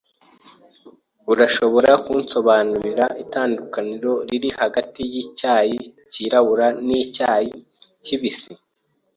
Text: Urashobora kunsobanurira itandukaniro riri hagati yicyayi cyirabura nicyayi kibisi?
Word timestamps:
Urashobora 1.31 1.91
kunsobanurira 2.05 3.05
itandukaniro 3.23 4.13
riri 4.29 4.49
hagati 4.59 5.01
yicyayi 5.13 5.77
cyirabura 6.11 6.67
nicyayi 6.87 7.53
kibisi? 8.05 8.51